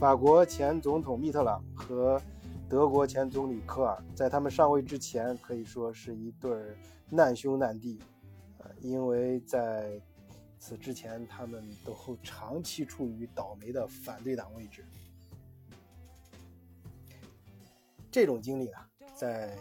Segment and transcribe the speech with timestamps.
[0.00, 2.18] 法国前总统密特朗和
[2.70, 6.50] 德国前总理科尔在他们上位之前，可以说是一对
[7.10, 8.00] 难兄难弟，
[8.60, 10.00] 呃，因为在
[10.58, 14.82] 此之前，他们都长期处于倒霉的反对党位置。
[18.10, 18.78] 这种经历呢，
[19.14, 19.54] 在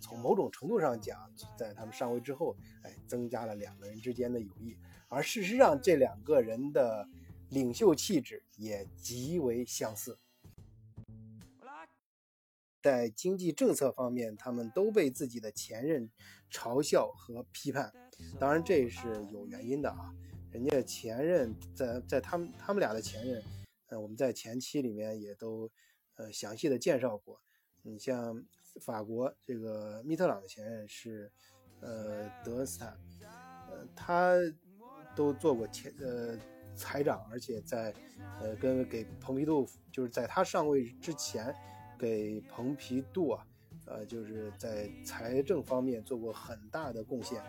[0.00, 4.76] 从某种程度上讲，在他们上位之后，哎，增加了两个人之间的友谊。
[5.08, 7.08] 而事实上，这两个人的
[7.54, 10.18] 领袖气质也极为相似。
[12.82, 16.10] 在经济政策方面，他们都被自己的前任
[16.50, 17.92] 嘲笑和批判。
[18.40, 20.12] 当然，这是有原因的啊。
[20.50, 23.42] 人家前任在在他们他们俩的前任，
[23.86, 25.70] 呃，我们在前期里面也都
[26.16, 27.40] 呃详细的介绍过。
[27.82, 28.44] 你像
[28.80, 31.32] 法国这个密特朗的前任是
[31.80, 32.98] 呃德恩斯坦，
[33.70, 34.36] 呃，他。
[35.16, 36.36] 都做过前呃
[36.74, 37.94] 财长，而且在
[38.40, 41.54] 呃跟给蓬皮杜就是在他上位之前，
[41.98, 43.46] 给蓬皮杜啊，
[43.86, 47.42] 呃就是在财政方面做过很大的贡献。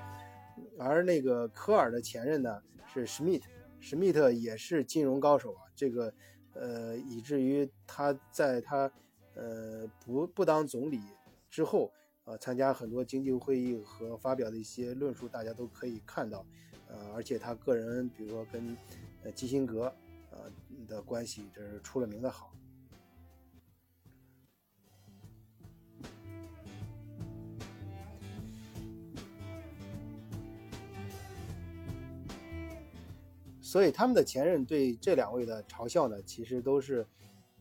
[0.80, 6.14] 而那个科尔的前任呢是施密特，施密特也是金融高手啊，这个
[6.54, 8.92] 呃以至于他在他
[9.34, 11.02] 呃不不当总理
[11.50, 11.92] 之后
[12.24, 16.46] 啊，参加很多经济会议和发表的一些论述，大家都可以看到。
[16.88, 18.78] 呃，而且他个人，比如说跟
[19.32, 19.94] 基辛格
[20.32, 20.52] 呃
[20.88, 22.52] 的关系，这是出了名的好。
[33.62, 37.06] 所以他们的前任对这两位的嘲笑呢，其实都是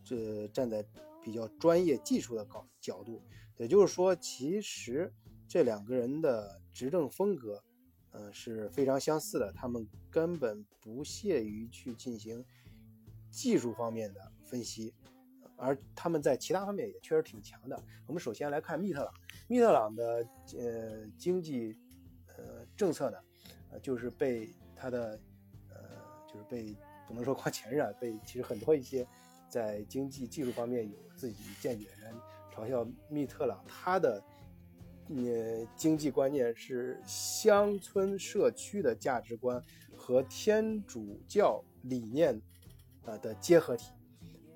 [0.04, 0.84] 这站在
[1.22, 3.20] 比较专业技术的高角度，
[3.56, 5.12] 也就是说，其实
[5.48, 7.64] 这两个人的执政风格。
[8.16, 9.52] 嗯，是非常相似的。
[9.52, 12.44] 他们根本不屑于去进行
[13.28, 14.94] 技术方面的分析，
[15.56, 17.76] 而他们在其他方面也确实挺强的。
[18.06, 19.12] 我们首先来看密特朗，
[19.48, 20.24] 密特朗的
[20.56, 21.76] 呃经济
[22.28, 23.18] 呃政策呢，
[23.72, 25.18] 呃就是被他的
[25.70, 25.76] 呃
[26.32, 26.76] 就是被
[27.08, 29.04] 不能说光前任啊，被其实很多一些
[29.48, 32.14] 在经济技术方面有自己见解的人
[32.54, 34.22] 嘲笑密特朗他的。
[35.08, 39.62] 呃，经济观念是乡村社区的价值观
[39.94, 42.40] 和天主教理念
[43.04, 43.92] 呃的结合体，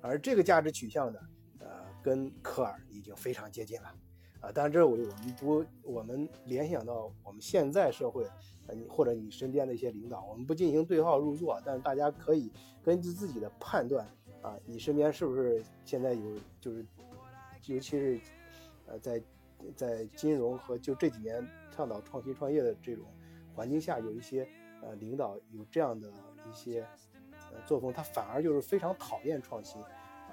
[0.01, 1.19] 而这个价值取向呢，
[1.59, 1.67] 呃，
[2.01, 3.93] 跟科尔已经非常接近了，
[4.39, 8.23] 啊，当然这我我们不我们联想到我们现在社会，
[8.65, 12.51] 呃，你或者你身边的一些领导，我们不进行对号入座，但是大家可以
[12.83, 14.03] 根据自己的判断，
[14.41, 16.83] 啊，你身边是不是现在有就是，
[17.67, 18.19] 尤其是
[18.87, 19.21] 呃在。
[19.75, 23.05] 在金融和就这几年倡导创新创业的这种
[23.53, 24.47] 环境下，有一些
[24.81, 26.11] 呃领导有这样的
[26.49, 26.81] 一些
[27.31, 29.81] 呃作风，他反而就是非常讨厌创新，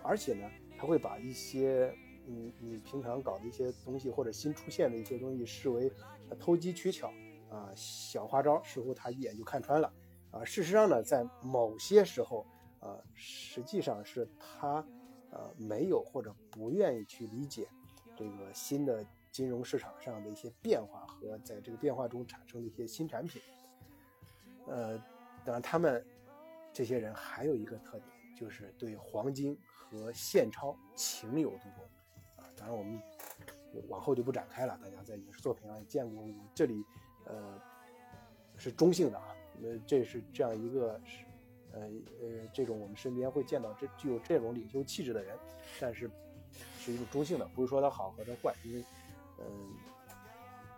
[0.02, 0.48] 而且呢，
[0.78, 1.92] 他会把一些
[2.26, 5.92] 嗯你平常搞的一些东西或者新出现的一些东西视为
[6.38, 7.12] 偷机取巧
[7.50, 9.92] 啊小花招，似乎他一眼就看穿了
[10.30, 10.44] 啊。
[10.44, 12.46] 事实上呢，在某些时候
[12.80, 14.86] 啊，实际上是他
[15.30, 17.68] 呃没有或者不愿意去理解
[18.16, 19.04] 这个新的。
[19.36, 23.42] 金融市场上的一些变化和在这个变化中产生的一些新产品，
[24.66, 24.96] 呃，
[25.44, 26.02] 当然他们
[26.72, 31.84] 这些人还有一个特点，就是对黄金和现钞情有独钟
[32.36, 32.48] 啊。
[32.56, 32.98] 当然我们
[33.88, 36.24] 往后就不展开了，大家在影视作品上也见过。
[36.24, 36.82] 我这里
[37.26, 37.60] 呃
[38.56, 41.26] 是中性的啊，那这是这样一个是
[41.74, 41.80] 呃
[42.22, 45.38] 呃这种我们身边会见到这具有这种领袖气质的人，
[45.78, 46.10] 但是
[46.78, 48.82] 是一种中性的，不是说他好或者坏，因为。
[49.38, 49.76] 嗯，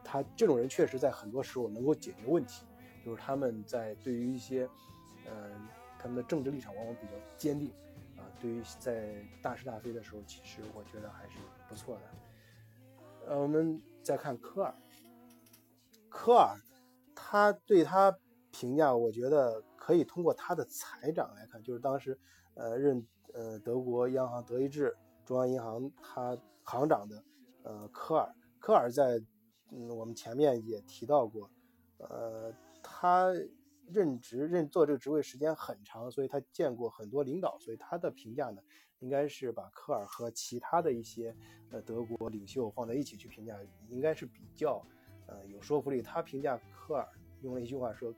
[0.04, 2.64] 他这种人确实在很多时候能够解决问题，
[3.04, 4.68] 就是他们在对于一些，
[5.26, 7.70] 嗯，他们的政治立场往往比较坚定，
[8.16, 11.38] 啊，对于在大是大非的时候，其实我觉得还是
[11.68, 12.02] 不错的。
[13.26, 14.74] 呃，我们再看科尔，
[16.08, 16.56] 科尔，
[17.14, 18.16] 他对他
[18.50, 22.18] 评价，我觉得可以通过他的财长来看，就是当时，
[22.54, 24.96] 呃，任呃德国央行德意志
[25.26, 27.22] 中央银行他行长的，
[27.62, 28.34] 呃，科尔。
[28.68, 29.18] 科尔在，
[29.70, 31.50] 嗯，我们前面也提到过，
[31.96, 33.32] 呃，他
[33.86, 38.60] 任职任做这个职位时间很长，所以他见过很多领导，所以他的评价呢，
[38.98, 41.34] 应该是把科尔和其他的一些
[41.70, 44.86] 呃德国领袖放在一起去评价，应该是比较
[45.24, 46.02] 呃有说服力。
[46.02, 47.08] 他评价科尔
[47.40, 48.14] 用了一句话说，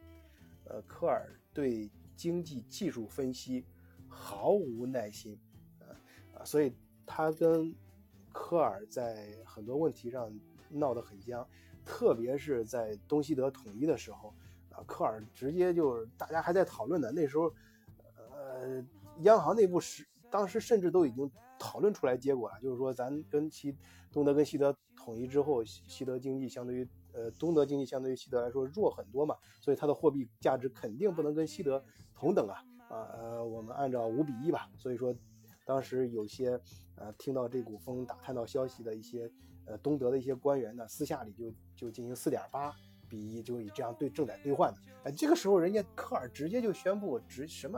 [0.65, 3.65] 呃，科尔对经济技术分析
[4.09, 5.39] 毫无耐心，
[5.79, 5.95] 啊
[6.35, 6.75] 啊，所以
[7.07, 7.73] 他跟。
[8.33, 10.33] 科尔在很多问题上
[10.69, 11.47] 闹得很僵，
[11.85, 14.35] 特别是在东西德统一的时候，
[14.71, 17.11] 啊，科尔直接就是大家还在讨论呢。
[17.13, 17.53] 那时候，
[18.31, 18.85] 呃，
[19.23, 23.77] 央行内部是当时甚至都已经讨论出来结果了，就是说咱跟西
[24.13, 31.83] 东德跟西德统一之后，西德经济相对于呃东德经济相对于西德来说弱很多嘛，所以它的货币价值肯定不能跟西德
[32.15, 35.15] 同等啊啊呃我们按照五比一吧，所以说
[35.65, 36.61] 当时有些
[37.01, 39.29] 呃听到这股风打探到消息的一些
[39.65, 42.73] 呃东德的一些官员呢，私下里就就进行四点八。
[43.09, 47.77] 比一就以这样对正在兑换的，哎，这个时候人家科尔直接就宣布直什么，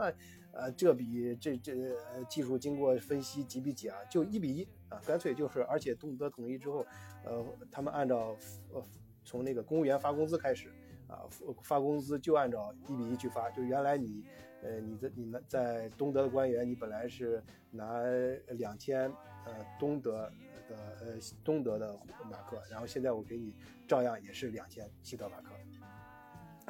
[0.51, 1.73] 呃，这笔这这
[2.13, 6.85] 呃技术经过分析几比几啊，就一比一啊，干脆就是，而且东德统一之后，
[7.25, 8.37] 呃，他们按照
[8.71, 8.85] 呃
[9.25, 10.71] 从那个公务员发工资开始
[11.07, 11.25] 啊，
[11.63, 14.23] 发工资就按照一比一去发，就原来你
[14.63, 18.01] 呃你在你们在东德的官员，你本来是拿
[18.47, 19.11] 两千
[19.45, 20.31] 呃东德。
[20.69, 21.93] 的呃东德的
[22.31, 23.53] 马克，然后现在我给你
[23.85, 25.53] 照样也是两千西德马克，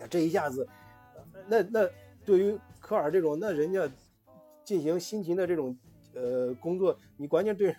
[0.02, 0.68] 啊，这一下子，
[1.48, 1.88] 那那
[2.26, 3.88] 对于科尔这种，那人家
[4.64, 5.78] 进行辛勤的这种
[6.16, 7.74] 呃工作，你完全对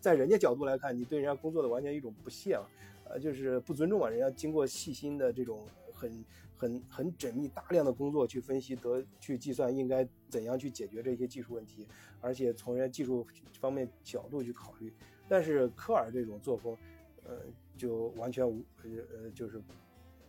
[0.00, 2.66] 在人家角度来看，你对人家工作的完全一种不屑啊，
[3.04, 6.24] 呃，就是不尊重啊，人家经过细心的这种很
[6.62, 11.88] 很很缜密大量的工作去分析得去计算应该怎样去解决这些技术问题，
[12.20, 13.26] 而且从人家技术
[13.58, 14.92] 方面角度去考虑。
[15.28, 16.76] 但是科尔这种作风，
[17.24, 17.40] 呃，
[17.76, 19.60] 就完全无，呃呃，就是，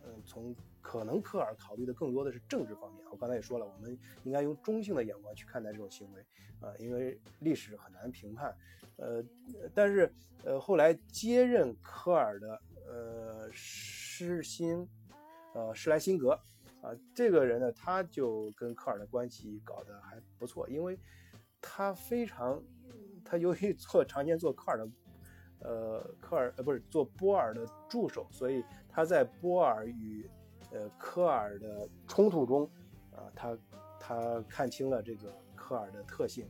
[0.02, 3.04] 嗯，从可能科尔考虑的更多的是政治方面。
[3.12, 6.20] 我刚才也说了，我们应该用中性的眼光去看待这种行为，
[6.60, 8.52] 啊，因为历史很难评判，
[8.96, 9.22] 呃，
[9.72, 14.88] 但是呃，后来接任科尔的呃施辛，
[15.54, 16.38] 呃施莱辛格，
[16.82, 20.98] 啊，这个人呢，他就跟科尔的关系搞得还不错，因为
[21.62, 22.62] 他非常。
[23.26, 24.88] 他由于做常年做科尔的，
[25.60, 30.28] 呃，科尔呃不是做波尔的助手，所以他在波尔与
[30.72, 32.70] 呃科尔的冲突中，
[33.12, 33.58] 啊，他
[33.98, 36.46] 他看清了这个科尔的特性，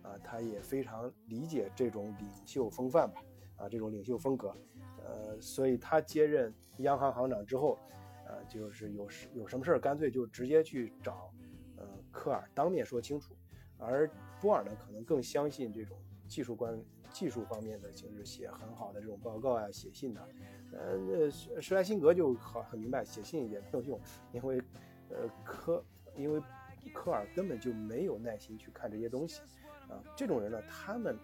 [0.00, 3.22] 啊，他也非常理解这种领袖风范吧，
[3.56, 4.56] 啊，这种领袖风格，
[5.04, 7.78] 呃，所以他接任央行行长之后，
[8.26, 11.32] 呃，就是有事有什么事儿，干脆就直接去找
[11.76, 13.36] 呃科尔当面说清楚，
[13.78, 14.10] 而
[14.40, 15.96] 波尔呢，可能更相信这种。
[16.26, 16.82] 技术关
[17.12, 20.28] 技术方面的就是写很好的这种报告啊，写信的，
[20.72, 24.00] 呃，施施莱辛格就好很明白，写信也没有用，
[24.32, 24.58] 因为，
[25.10, 25.84] 呃，科
[26.16, 26.42] 因为
[26.94, 29.42] 科尔根本就没有耐心去看这些东西，
[29.86, 31.14] 啊，这种人呢，他们，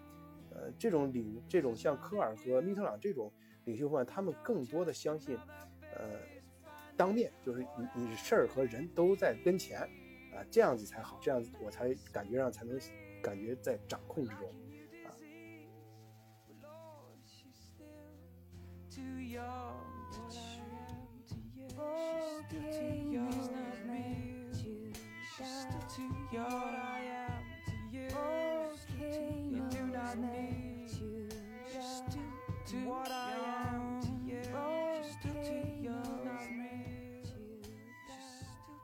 [0.51, 3.33] 呃，这种领这种像科尔和密特朗这种
[3.65, 5.35] 领袖们，他们更多的相信，
[5.95, 6.19] 呃，
[6.97, 12.79] 当面就是你你事儿和人都在跟前，啊，这样子才好，这样子我才感觉上才能
[13.21, 14.53] 感觉在掌控之中。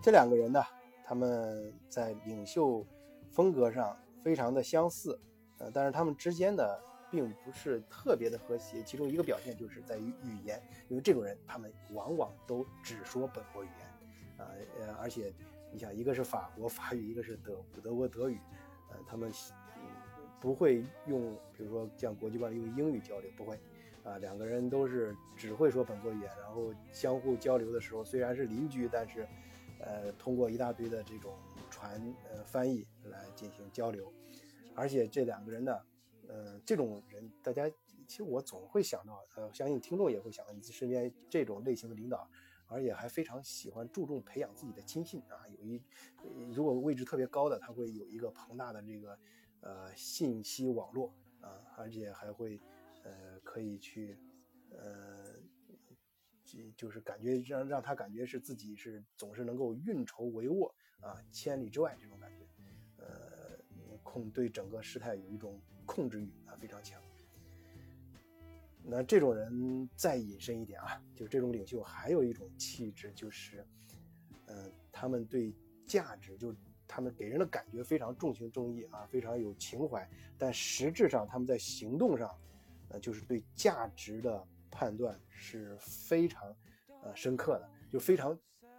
[0.07, 0.63] 这两个人呢，
[1.03, 2.81] 他们在领袖
[3.29, 3.93] 风格上
[4.23, 5.19] 非常的相似，
[5.57, 6.81] 呃，但是他们之间的。
[7.09, 15.33] 并不是特别的和谐，其中一个表现就是在于语言，因为这种人他们往往都只说本国语言，啊呃，而且
[15.71, 18.37] 你想，一个是法国法语，一个是德德国德语，
[18.91, 19.31] 呃，他们
[20.41, 23.57] 不会用，比如说像国际惯用英语交流，不会，
[24.03, 29.25] 啊，两个人都是只会说本国语言，然后相互交流的时候虽然是邻居，但是，
[29.79, 31.37] 呃，通过一大堆的这种
[31.69, 34.11] 传呃翻译来进行交流，
[34.75, 35.77] 而且这两个人呢。
[36.29, 37.69] 呃，这种人，大家
[38.05, 42.29] 其实我总会想到，呃，相信听众也会想到，你身边这种类型的领导，
[42.67, 45.47] 而且还非常喜欢注重培养自己的亲信啊。
[45.47, 45.81] 有一，
[46.51, 49.17] 如果位置特别高的，他会有一个庞大的这个
[49.61, 52.59] 呃信息网络啊，而且还会
[53.05, 54.17] 呃可以去
[54.71, 55.26] 呃，
[56.75, 62.45] 就是感觉让让他感觉是自己是总是能够运筹帷幄啊，千里之外这种感觉，
[62.97, 63.57] 呃，
[64.03, 65.59] 控对整个事态有一种。
[65.89, 67.01] 控制欲啊非常强，
[68.83, 73.65] 那这种人再引申一点啊，就是这种领袖还有一种气质，就是，
[74.47, 76.53] 呃，他们对价值，就
[76.85, 80.05] 他们给人的感觉非常重情重义啊，非常有情怀，
[80.37, 82.37] 但实质上他们在行动上，
[82.89, 84.45] 呃，就是对价值的
[84.77, 86.55] 判断是非常
[87.01, 88.37] 呃深刻的，就非常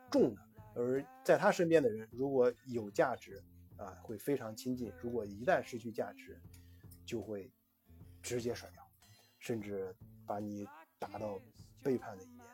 [0.08, 0.40] 重的。
[0.76, 3.42] 而在他身边的人，如果有价值
[3.76, 6.40] 啊，会非常亲近；如果一旦失去价值，
[7.04, 7.52] 就会
[8.22, 8.80] 直接甩掉，
[9.40, 9.92] 甚至
[10.24, 10.68] 把你
[11.00, 11.42] 打到
[11.82, 12.46] 背叛的一面。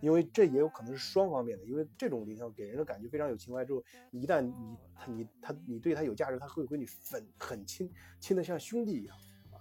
[0.00, 9.14] 因为这也有可能是双方面的，因为这种领袖给人的感觉非常有情怀，之后一旦你他你他你对他有价值，他会跟你很很亲，亲的像兄弟一样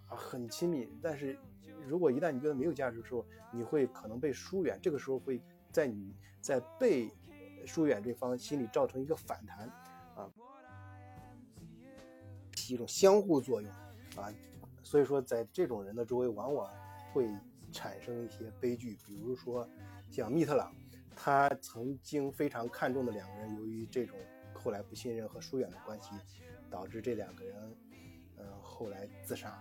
[0.08, 0.88] 啊，很亲密。
[1.02, 1.38] 但是
[1.90, 5.42] 如果一旦你觉得没有价值的时候，你会可能被疏远，这个时候会
[5.72, 7.12] 在你在被
[7.66, 9.68] 疏远这方心里造成一个反弹
[10.16, 10.30] 啊，
[12.70, 13.72] 一种相互作用
[14.16, 14.32] 啊，
[14.84, 16.72] 所以说在这种人的周围往往
[17.12, 17.28] 会
[17.72, 19.68] 产生一些悲剧，比如说。
[20.12, 20.74] 像密特朗，
[21.16, 24.18] 他曾经非常看重的两个人，由于这种
[24.56, 26.16] 后来不信任和疏远的关系，
[26.68, 27.78] 导致这两个人，
[28.38, 29.56] 嗯，后来自杀。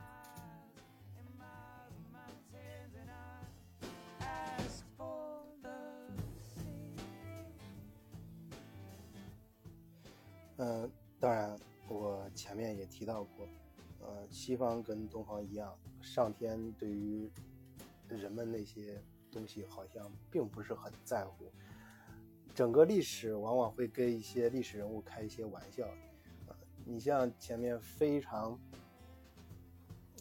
[10.59, 10.88] 嗯，
[11.19, 13.49] 当然，我前面也提到过，
[14.00, 17.29] 呃，西方跟东方一样，上天对于
[18.09, 19.03] 人们那些。
[19.31, 21.53] 东西好像并不是很在乎，
[22.55, 25.87] 整个历史往往会跟一些历史人物开一些玩笑，
[26.47, 28.59] 啊，你像前面非常，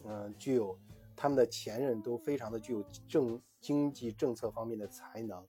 [0.04, 0.78] 嗯，具有
[1.16, 5.42] 他们的前任都非常的具有政经济政策方面的才能，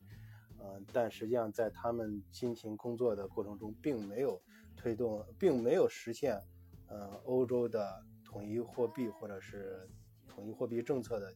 [0.60, 4.41] 嗯，但实际上在他们辛勤工作的过程中，并没有
[4.79, 6.41] 推动，并没有实现，
[6.88, 9.86] 呃，欧洲的统一货币或者是
[10.25, 11.33] 统一货币政策的。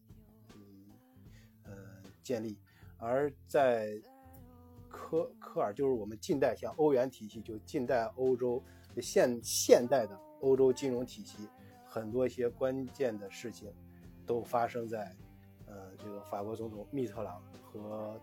[0.55, 0.85] 嗯，
[1.65, 1.73] 呃
[2.23, 2.57] 建立，
[2.97, 4.01] 而在
[4.87, 8.63] 科科尔就是我们近代像欧元体系，就近代欧洲
[9.01, 11.49] 现现代的欧洲金融体系，
[11.85, 13.73] 很多一些关键的事情
[14.25, 15.13] 都发生在
[15.65, 18.21] 呃这个法国总统密特朗和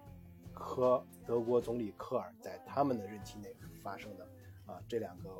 [0.54, 4.26] 科德国总理科尔在他们的任期内发生的
[4.70, 5.30] 啊这两个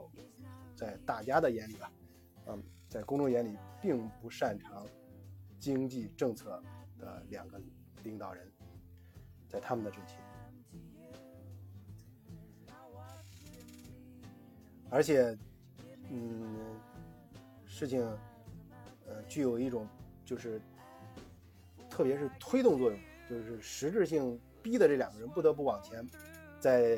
[0.74, 1.92] 在大家的眼里吧，
[2.46, 4.86] 嗯，在公众眼里并不擅长
[5.58, 6.62] 经济政策
[6.98, 7.60] 的两个。
[8.02, 8.50] 领导人，
[9.46, 10.14] 在他们的任期，
[14.88, 15.36] 而且，
[16.08, 16.56] 嗯，
[17.66, 18.00] 事情，
[19.06, 19.86] 呃，具有一种
[20.24, 20.58] 就是，
[21.90, 26.02] 特别是推动作用，就是实质性逼的这两个人不得不往前，
[26.58, 26.96] 在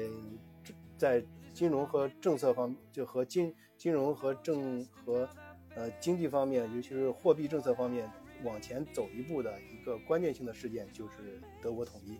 [0.97, 5.29] 在金融和政策方，就和金金融和政和
[5.75, 8.11] 呃经济方面，尤其是货币政策方面。
[8.45, 12.19] 往前走一步的一个关键性的事件就是德国统一。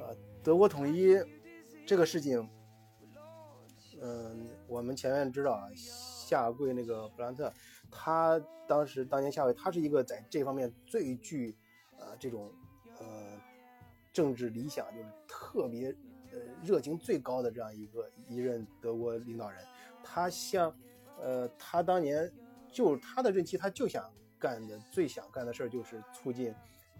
[0.00, 1.16] 呃，德国统一
[1.86, 2.50] 这个事情，
[4.02, 7.52] 嗯，我们前面知道啊，下跪那个布兰特，
[7.88, 11.56] 他当时当年下跪，他是一个在这方面最具
[12.00, 12.52] 呃这种
[12.98, 13.40] 呃
[14.12, 15.94] 政治理想，就是特别
[16.62, 19.60] 热情最高的这样一个一任德国领导人。
[20.02, 20.74] 他像
[21.20, 22.32] 呃他当年
[22.72, 24.04] 就他的任期，他就想。
[24.38, 26.54] 干的最想干的事儿就是促进，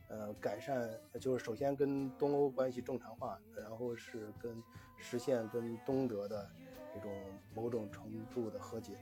[0.08, 0.88] 呃，改善，
[1.20, 4.56] 就是首先跟东欧关系正常化，然后是跟
[4.96, 6.50] 实现跟东德的
[6.94, 7.12] 这种
[7.54, 8.96] 某种程度的和解，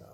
[0.00, 0.06] 呃，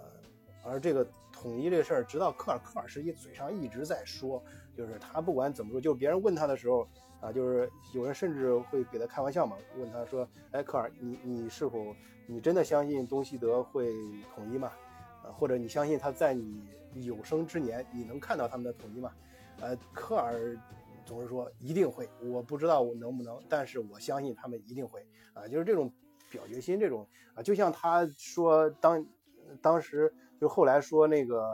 [0.63, 4.41] 而这个统一这事儿，直到科尔科尔时期，嘴上一直在说，
[4.77, 6.87] 就是他不管怎么说，就别人问他的时候，
[7.21, 11.95] 啊，就是有人甚至会给他开玩笑嘛，问他说，哎，科尔，你你是否
[12.27, 13.93] 你真的相信东西德会
[14.35, 14.71] 统一吗？
[15.23, 16.63] 啊，或者你相信他在你。
[17.03, 19.11] 有生之年，你能看到他们的统一吗？
[19.61, 20.57] 呃，科尔
[21.05, 25.93] 总是说一定会，我不知道我能不能，但是我相信他们一定会啊，就是这种
[26.31, 27.05] 表决心，这种
[27.35, 29.05] 啊，就像他说当
[29.61, 31.53] 当时就后来说那个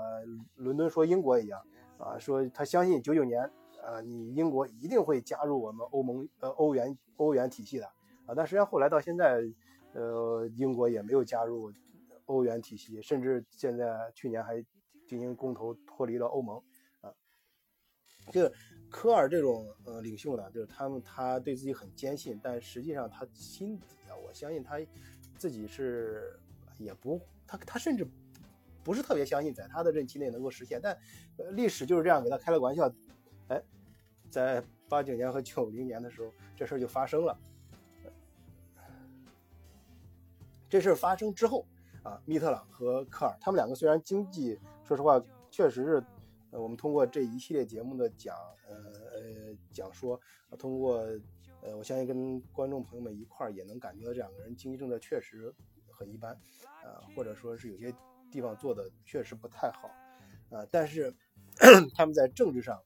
[0.56, 1.58] 伦敦说英国一样
[2.00, 3.42] 啊，说他相信九九年
[3.84, 7.86] 啊，你英国一定会加入我们欧盟呃欧元欧元体系的
[8.26, 9.42] 啊，但实际上后来到现在，
[9.92, 11.72] 呃，英国也没有加入
[12.26, 14.64] 欧元体系，甚至现在去年还。
[15.08, 16.62] 进行公投脱离了欧盟，
[17.00, 17.12] 啊，
[18.30, 18.48] 这
[18.88, 24.78] 科尔这种呃领袖呢，就是他们他对自己很坚信，但实际上他心底啊，我相信他
[25.36, 26.38] 自己是
[26.78, 28.08] 也不他他甚至
[28.82, 30.96] 不是特别相信在他的任期内能够实现，但
[31.52, 32.92] 历史就是这样给他开了个玩笑，
[33.48, 33.62] 哎，
[34.30, 37.38] 在八九年和九零年的时候，这事儿就发生了，
[40.68, 41.66] 这事儿发生之后
[42.02, 46.04] 啊，密特朗和科尔他们两个虽然经济说实话，确实是，
[46.50, 48.34] 呃，我们通过这一系列节目的讲，
[48.66, 50.20] 呃呃讲说，
[50.58, 50.98] 通过，
[51.60, 55.54] 呃，我相信跟观众朋友们一块儿也能感觉到这两个人经济政策确实
[55.90, 56.32] 很一般，
[56.82, 57.94] 啊，或者说是有些
[58.30, 59.90] 地方做的确实不太好，
[60.50, 61.14] 啊，但是
[61.94, 62.80] 他们在政治上，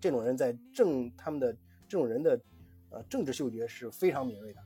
[0.00, 1.52] 这种人在政，他们的
[1.88, 2.40] 这种人的，
[2.90, 4.60] 呃，政治嗅觉是非常敏锐的，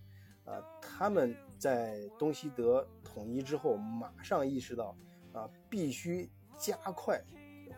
[0.53, 4.97] 啊，他们在东西德统一之后，马上意识到。
[5.33, 7.23] 啊，必须加快，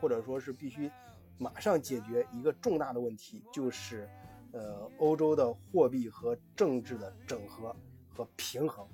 [0.00, 0.88] 或者说是必须
[1.38, 4.08] 马上解决一个重大的问题，就是
[4.52, 7.75] 呃欧洲的货币和政治的整合
[8.08, 8.87] 和平衡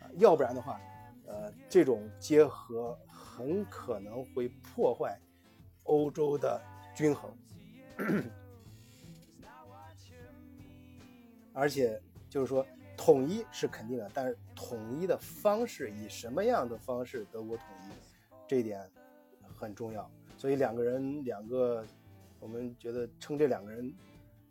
[0.00, 0.80] 啊，要不然的话，
[1.28, 5.20] 呃，这种结合很可能会破坏
[5.84, 6.60] 欧洲的
[6.96, 7.30] 均衡，
[11.52, 12.66] 而且就是说
[12.96, 17.92] 统一是肯定的，但是统一的方式以什么样的方式德国统一，
[18.46, 18.84] 这一点
[19.54, 20.10] 很重要。
[20.36, 21.84] 所以两个人，两个，
[22.40, 23.92] 我们觉得称这两个人，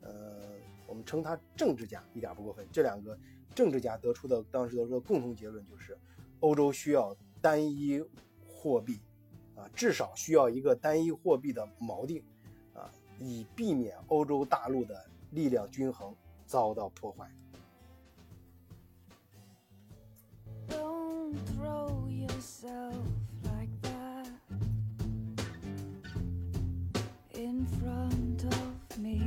[0.02, 0.52] 呃，
[0.86, 2.68] 我们称他政治家一点不过分。
[2.72, 3.18] 这两个
[3.56, 5.98] 政治家得出的当时得出的共同结论就是，
[6.40, 8.02] 欧洲需要单一
[8.48, 9.00] 货币，
[9.56, 12.24] 啊，至少需要一个单一货币的锚定，
[12.74, 12.90] 啊，
[13.20, 16.16] 以避免欧洲大陆的力量均衡
[16.46, 17.32] 遭到破坏。
[27.38, 29.27] in front of me